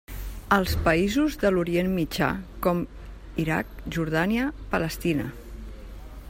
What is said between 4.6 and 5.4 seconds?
Palestina.